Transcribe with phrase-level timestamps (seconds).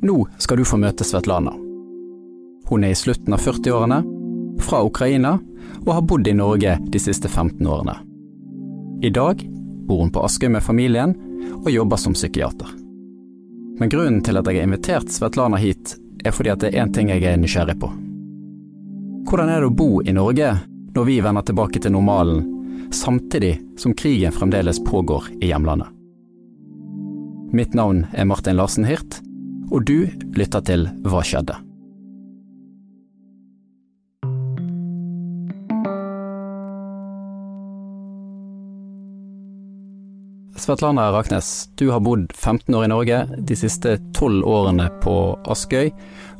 [0.00, 1.52] Nå skal du få møte Svetlana.
[2.68, 4.02] Hun er i slutten av 40-årene,
[4.62, 5.38] fra Ukraina,
[5.86, 7.96] og har bodd i Norge de siste 15 årene.
[9.02, 9.42] I dag
[9.88, 11.14] bor hun på Askøy med familien,
[11.64, 12.70] og jobber som psykiater.
[13.78, 16.94] Men grunnen til at jeg har invitert Svetlana hit, er fordi at det er én
[16.94, 17.90] ting jeg er nysgjerrig på.
[19.28, 20.54] Hvordan er det å bo i Norge
[20.96, 22.42] når vi vender tilbake til normalen,
[22.94, 25.90] samtidig som krigen fremdeles pågår i hjemlandet?
[27.54, 29.22] Mitt navn er Martin Larsen Hirt,
[29.70, 31.56] og du lytter til Hva skjedde?
[40.58, 45.14] Svetlana Raknes, du har bodd 15 år i Norge, de siste 12 årene på
[45.48, 45.92] Askøy,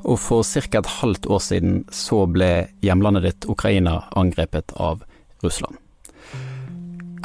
[0.04, 0.82] og for ca.
[0.82, 5.04] et halvt år siden så ble hjemlandet ditt, Ukraina, angrepet av
[5.40, 5.78] Russland.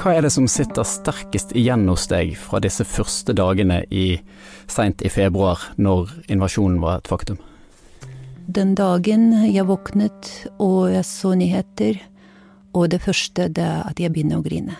[0.03, 4.17] Hva er det som sitter sterkest igjen hos deg fra disse første dagene i
[4.67, 7.37] seint i februar, når invasjonen var et faktum?
[8.51, 10.27] Den dagen jeg våknet
[10.59, 12.01] og jeg så nyheter,
[12.75, 14.75] og det første det er at jeg begynner å grine.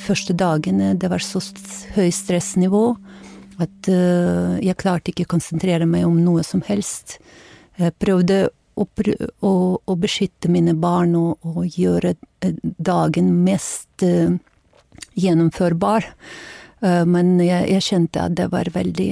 [0.00, 1.42] Første dagene det var så
[1.98, 2.86] høyt stressnivå
[3.60, 7.18] at uh, jeg klarte ikke å konsentrere meg om noe som helst.
[7.76, 8.46] Jeg prøvde
[8.80, 8.86] å,
[9.46, 9.52] å,
[9.84, 12.14] å beskytte mine barn og, og gjøre
[12.44, 14.32] eh, dagen mest uh,
[15.18, 16.08] gjennomførbar.
[16.80, 19.10] Uh, men jeg, jeg, kjente at det var veldig,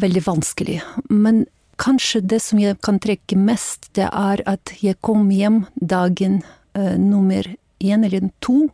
[0.00, 0.80] veldig vanskelig.
[1.12, 1.44] Men
[1.82, 6.42] kanskje det som jeg kan trekke mest, det er at jeg kom hjem dagen
[6.76, 7.46] nummer
[7.80, 8.66] én eller to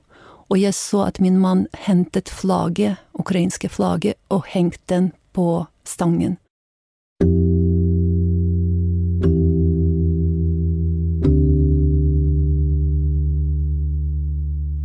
[0.53, 6.37] og jeg så at min mann hentet flagget, ukrainske flagget, og hengte den på stangen.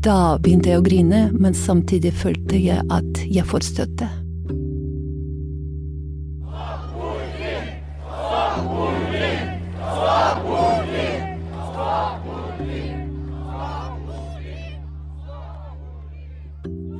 [0.07, 4.07] Da begynte jeg å grine, men samtidig følte jeg at jeg får støtte.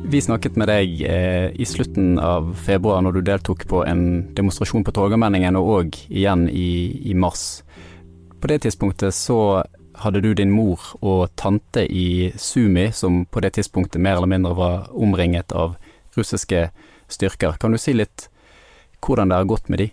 [0.08, 4.04] Vi snakket med deg eh, i slutten av februar når du deltok på en
[4.36, 7.62] demonstrasjon på Torgallmenningen, og òg igjen i, i, mars.
[8.36, 9.64] På det tidspunktet så
[10.04, 14.56] hadde du din mor og tante i Sumi, som på det tidspunktet mer eller mindre
[14.58, 15.78] var omringet av
[16.18, 16.70] russiske
[17.08, 17.58] styrker.
[17.62, 18.30] Kan du si litt
[19.06, 19.92] hvordan det har gått med de?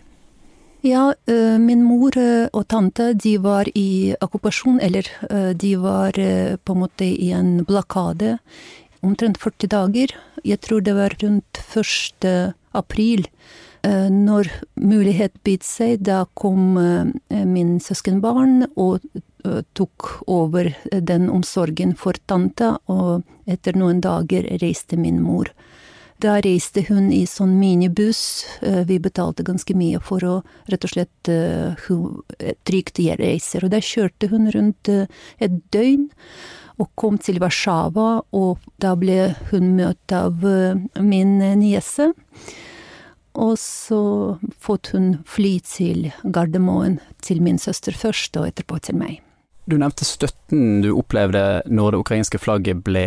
[0.85, 6.13] Ja, eh, min mor eh, og tante de var i okkupasjon, eller eh, de var
[6.13, 8.37] på en måte i en blokade
[9.01, 10.13] omtrent 40 dager.
[10.45, 12.53] Jeg tror det var rundt 1.
[12.73, 13.25] april.
[13.85, 14.47] Når
[14.81, 16.73] mulighet bød seg, da kom
[17.29, 19.03] min søskenbarn og
[19.77, 25.51] tok over den omsorgen for tante, og etter noen dager reiste min mor.
[26.23, 28.45] Da reiste hun i sånn minibuss,
[28.87, 30.35] vi betalte ganske mye for å
[30.71, 31.31] rett og slett
[32.69, 36.07] trygt reise, og da kjørte hun rundt et døgn
[36.79, 40.43] og kom til Warszawa, og da ble hun møtt av
[41.03, 42.13] min niese.
[43.35, 43.99] Og så
[44.63, 49.19] fått hun fly til Gardermoen, til min søster først, og etterpå til meg.
[49.65, 53.05] Du nevnte støtten du opplevde når det ukrainske flagget ble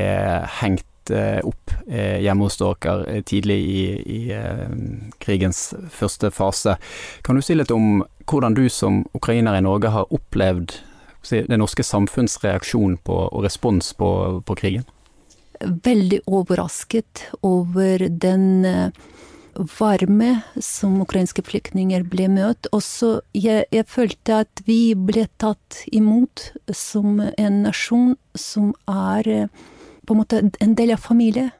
[0.58, 4.20] hengt eh, opp eh, hjemme hos dere tidlig i, i
[5.22, 6.76] krigens første fase.
[7.22, 10.80] Kan du si litt om hvordan du som ukrainer i Norge har opplevd
[11.28, 14.08] det norske samfunns reaksjon og respons på,
[14.46, 14.86] på krigen?
[15.60, 18.90] Veldig overrasket over den eh,
[19.58, 22.68] varme som ukrainske flyktninger ble møtt.
[22.72, 29.48] Også jeg, jeg, følte at vi ble tatt imot som en nasjon som er eh,
[30.06, 31.50] på en måte en del av familien.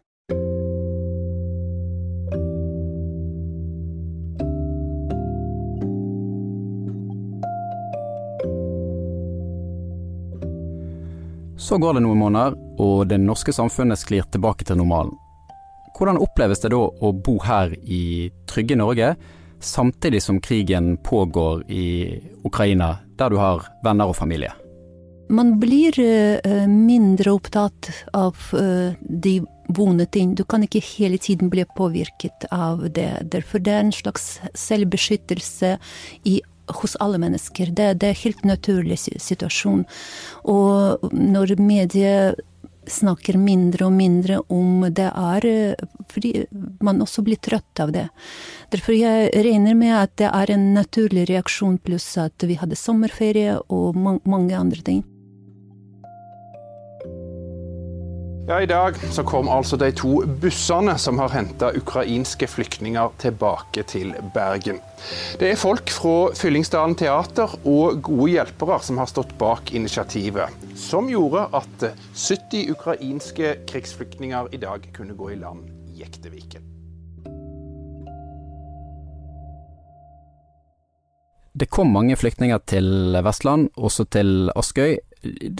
[11.68, 15.18] Så går det noen måneder, og det norske samfunnet sklir tilbake til normalen.
[15.98, 19.14] Hvordan oppleves det da å bo her i trygge Norge,
[19.58, 21.86] samtidig som krigen pågår i
[22.46, 24.52] Ukraina, der du har venner og familie?
[25.28, 29.40] Man blir uh, mindre opptatt av uh, de
[29.74, 30.36] vonde ting.
[30.38, 33.10] Du kan ikke hele tiden bli påvirket av det.
[33.34, 35.74] Derfor det er en slags selvbeskyttelse
[36.24, 36.38] i
[36.78, 37.72] hos alle mennesker.
[37.72, 39.84] Det, det er en helt naturlig situasjon.
[40.48, 42.40] Og når mediet
[42.92, 45.76] snakker mindre og mindre om det, er
[46.12, 46.46] fordi
[46.84, 48.08] man også blir trøtt av det.
[48.72, 53.58] Derfor jeg regner med at det er en naturlig reaksjon, pluss at vi hadde sommerferie
[53.68, 55.04] og mange andre ting.
[58.48, 63.82] Ja, I dag så kom altså de to bussene som har henta ukrainske flyktninger tilbake
[63.84, 64.78] til Bergen.
[65.36, 71.10] Det er folk fra Fyllingsdalen teater og gode hjelpere som har stått bak initiativet, som
[71.12, 71.84] gjorde at
[72.16, 76.64] 70 ukrainske krigsflyktninger i dag kunne gå i land i Jekteviken.
[81.52, 84.96] Det kom mange flyktninger til Vestland, også til Askøy,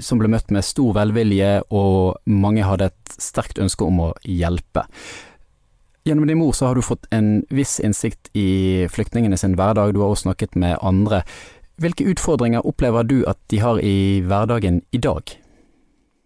[0.05, 4.87] som ble møtt med stor velvilje, og mange hadde et sterkt ønske om å hjelpe.
[6.09, 10.01] Gjennom din mor så har du fått en viss innsikt i flyktningene sin hverdag, du
[10.01, 11.25] har også snakket med andre.
[11.79, 15.35] Hvilke utfordringer opplever du at de har i hverdagen i dag?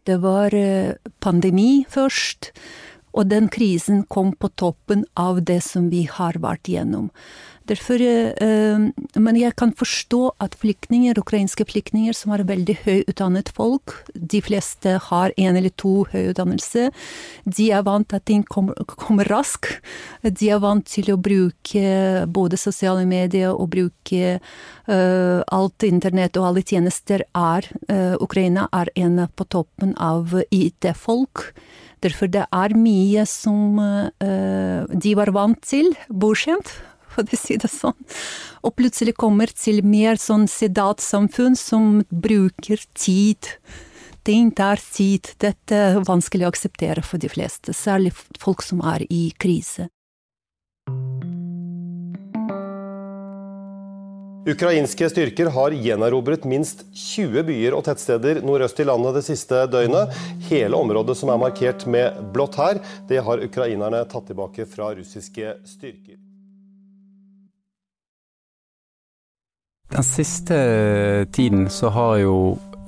[0.07, 2.53] Det var eh, pandemi først,
[3.13, 7.11] og den krisen kom på toppen av det som vi har vært gjennom.
[7.71, 8.79] Derfor, eh,
[9.15, 14.97] men jeg kan forstå at flyktninger, ukrainske flyktninger som er veldig høyutdannet folk, de fleste
[15.09, 16.91] har en eller to høyutdannelse,
[17.47, 19.79] de er vant til at ting kommer, kommer raskt.
[20.23, 24.39] De er vant til å bruke både sosiale medier og bruke
[24.89, 27.23] uh, alt internett og alle tjenester.
[27.33, 27.67] Er,
[28.23, 31.53] Ukraina er en på toppen av IT-folk.
[32.03, 33.79] Derfor det er mye som
[34.19, 36.73] de var vant til, bortskjemt
[37.13, 37.97] for å si det sånn.
[38.63, 43.55] Og plutselig kommer til mer sånn sedatsamfunn som bruker tid.
[44.23, 45.33] Ting tar tid.
[45.43, 49.89] Dette er vanskelig å akseptere for de fleste, særlig folk som er i krise.
[54.43, 60.11] Ukrainske styrker har gjenerobret minst 20 byer og tettsteder nordøst i landet det siste døgnet.
[60.49, 65.57] Hele området som er markert med blått her, det har ukrainerne tatt tilbake fra russiske
[65.63, 66.19] styrker.
[69.93, 72.37] Den siste tiden så har jo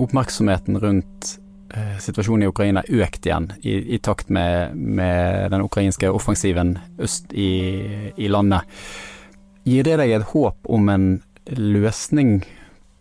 [0.01, 1.35] oppmerksomheten rundt
[1.73, 7.29] eh, situasjonen i Ukraina økt igjen, i, i takt med, med, den ukrainske offensiven øst
[7.33, 7.51] i,
[8.17, 8.65] i, landet.
[9.69, 11.05] Gir det deg et håp om en
[11.53, 12.39] løsning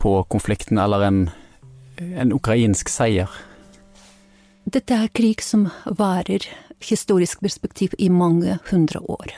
[0.05, 1.25] på konflikten, eller en,
[1.97, 3.33] en ukrainsk seier?
[4.69, 6.45] Dette er krig som varer,
[6.85, 9.33] historisk perspektiv, i mange hundre år.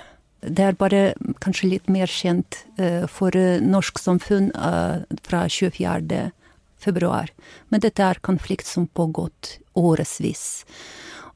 [0.47, 6.21] Det er bare kanskje litt mer kjent uh, for uh, norsk samfunn uh, fra 24.
[6.83, 7.33] februar.
[7.71, 10.65] Men dette er konflikt som pågått årevis.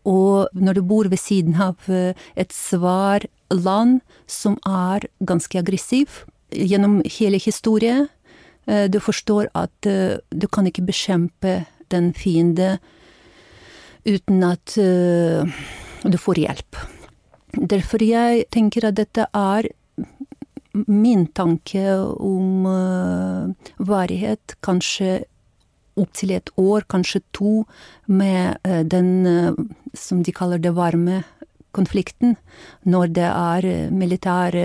[0.07, 3.99] Og når du bor ved siden av et svar land
[4.31, 8.07] som er ganske aggressiv gjennom hele historien,
[8.65, 12.79] du forstår at du kan ikke bekjempe den fiende
[14.09, 16.81] uten at du får hjelp.
[17.55, 19.69] Derfor jeg tenker at dette er
[20.87, 25.25] min tanke om uh, varighet, kanskje
[26.01, 27.65] opptil et år, kanskje to,
[28.07, 29.59] med uh, den uh,
[29.95, 31.25] som de kaller det varme
[31.75, 32.37] konflikten,
[32.83, 34.57] når det er militær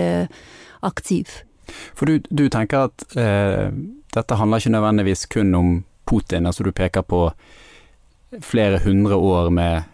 [0.82, 1.30] aktiv.
[1.94, 3.04] For du, du tenker at
[4.16, 5.68] dette handler ikke nødvendigvis kun om
[6.02, 7.28] Putin, altså du peker på
[8.42, 9.86] flere hundre år med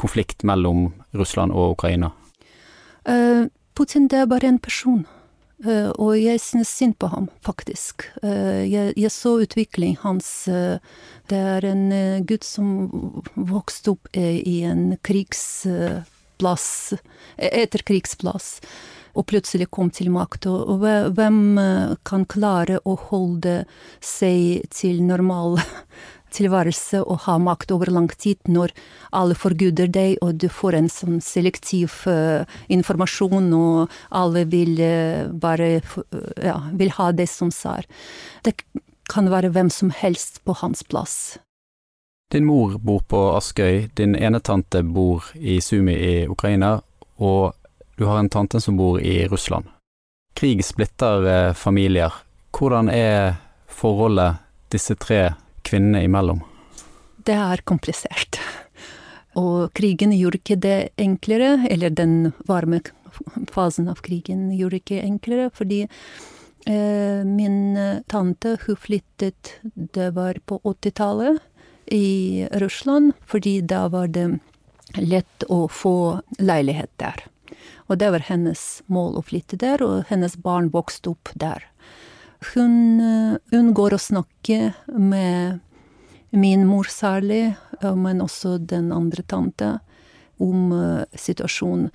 [0.00, 2.12] konflikt mellom Russland og Ukraina?
[3.08, 3.46] Uh,
[3.76, 5.04] Putin det er bare en person,
[5.66, 8.08] uh, og jeg synes synd på ham, faktisk.
[8.22, 10.48] Uh, jeg, jeg, så utvikling hans.
[11.30, 11.86] det er en
[12.26, 16.94] gutt som vokste opp i en krigsplass,
[17.36, 18.60] etterkrigsplass,
[19.16, 20.46] og plutselig kom til makt.
[20.46, 20.84] Og
[21.16, 21.58] hvem
[22.04, 23.62] kan klare å holde
[24.04, 25.56] seg til normal
[26.34, 28.72] tilværelse å ha makt over lang tid når
[29.16, 35.26] alle forguder deg, og du får en sånn selektiv uh, informasjon, og alle vil uh,
[35.30, 37.86] bare uh, ja, vil ha det som sær.
[38.44, 38.56] Det
[39.10, 41.38] kan være hvem som helst på hans plass.
[42.32, 46.80] Din mor bor på Askøy, din ene tante bor i Sumi i Ukraina,
[47.22, 47.54] og
[47.96, 49.70] du har en tante som bor i Russland.
[50.36, 52.12] Krig splitter familier.
[52.52, 53.38] Hvordan er
[53.70, 54.42] forholdet
[54.74, 55.30] disse tre
[55.66, 56.42] kvinnene imellom?
[57.26, 58.38] Det er komplisert.
[59.36, 62.80] Og krigen gjorde ikke det enklere, eller den varme
[63.52, 67.76] fasen av krigen gjorde ikke enklere, fordi eh, min
[68.08, 71.40] tante hun flyttet det var på 80-tallet
[71.92, 74.38] i Russland, fordi da var det
[74.96, 77.26] lett å få leilighet der.
[77.86, 81.66] Og det var hennes mål å flytte der, og hennes barn vokste opp der.
[82.40, 85.60] Hun eh, unngår å snakke med
[86.36, 89.78] min mor særlig, eh, men også den andre tante,
[90.36, 91.88] om eh, situasjonen.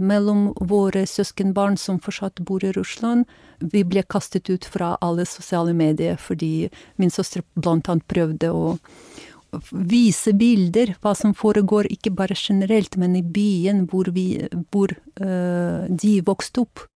[0.00, 3.26] Mellom våre søskenbarn som fortsatt bor i Russland,
[3.60, 8.78] vi ble kastet ut fra alle sosiale medier fordi min søster blant annet prøvde å
[9.70, 15.84] vise bilder, hva som foregår, ikke bare generelt, men i byen hvor, vi, hvor uh,
[15.88, 16.86] de vokste opp.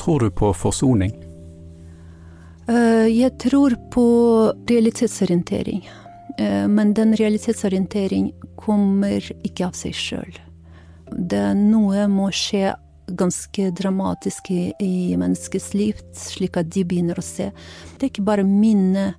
[0.00, 1.12] Tror du på forsoning?
[2.68, 4.06] Uh, jeg tror på
[4.70, 5.84] realitetsorientering.
[6.40, 10.40] Uh, men den realitetsorientering kommer ikke av seg sjøl.
[11.14, 12.72] Noe må skje
[13.06, 17.50] ganske dramatisk i, menneskets liv, slik at de begynner å se.
[17.94, 19.12] Det er ikke bare mine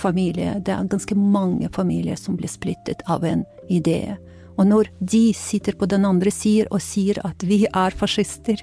[0.00, 0.58] familie.
[0.60, 4.16] Det er ganske mange familier som blir splittet av en idé.
[4.58, 8.60] Og når de sitter på den andre siden og sier at vi er fascister,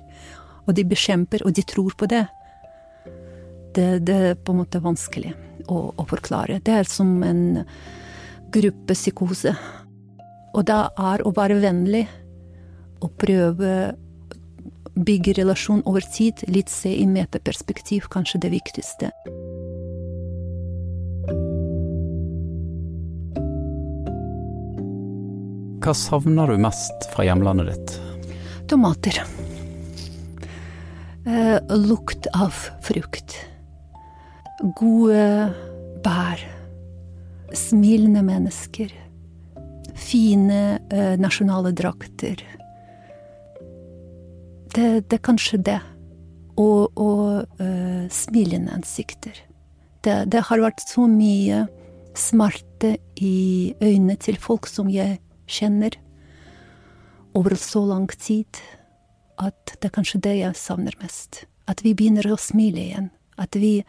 [0.68, 2.26] og de bekjemper, og de tror på det,
[3.76, 5.34] det, det er på en måte vanskelig
[5.72, 6.60] å, å forklare.
[6.64, 7.64] Det er som en
[8.54, 9.54] gruppepsykose.
[10.58, 12.06] Og da er å være vennlig
[13.04, 19.12] og prøve å bygge relasjon over tid, litt se i metaperspektiv, kanskje det viktigste.
[25.86, 28.00] Hva savner du mest fra hjemlandet ditt?
[28.68, 29.22] Tomater.
[31.28, 33.36] Eh, lukt av frukt.
[34.80, 35.52] Gode
[36.06, 36.44] bær.
[37.52, 38.94] Smilende mennesker.
[39.98, 42.40] Fine eh, nasjonale drakter.
[44.72, 45.82] Det, det, er kanskje det.
[46.56, 49.36] Og, og eh, smilende ansikter.
[50.08, 51.66] Det, det har vært så mye
[52.16, 56.00] smerte i øynene til folk som jeg kjenner
[57.36, 58.48] over så lang tid,
[59.38, 61.46] at det er kanskje det jeg savner mest.
[61.68, 63.10] At vi begynner å smile igjen.
[63.38, 63.84] At vi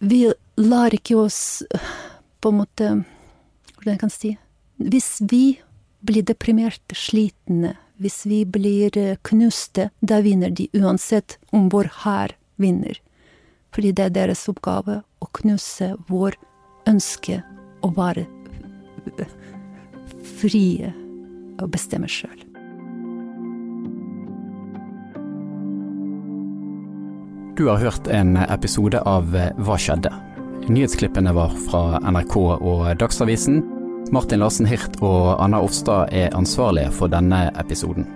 [0.00, 1.64] Vi lar ikke oss
[2.40, 2.90] på en måte
[3.74, 4.30] Hvordan jeg kan si
[4.78, 5.58] Hvis vi
[6.00, 12.96] blir deprimerte, slitne, hvis vi blir knuste, da vinner de uansett om vår hær vinner.
[13.74, 16.38] Fordi det er deres oppgave å knuse vår
[16.88, 17.42] ønske
[17.84, 18.24] å være
[20.40, 20.94] frie
[21.60, 22.49] og bestemme sjøl.
[27.60, 30.08] Du har hørt en episode av Hva skjedde?
[30.72, 33.58] Nyhetsklippene var fra NRK og Dagsavisen.
[34.16, 38.08] Martin Larsen Hirt og Anna Offstad er ansvarlige for denne episoden.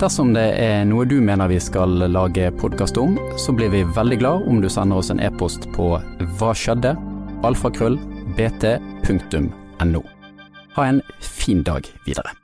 [0.00, 4.22] Dersom det er noe du mener vi skal lage podkast om, så blir vi veldig
[4.24, 5.92] glad om du sender oss en e-post på
[6.40, 6.96] hva skjedde?
[7.44, 8.00] alfakrøll
[8.32, 10.06] bt.no.
[10.80, 12.39] Ha en fin dag videre.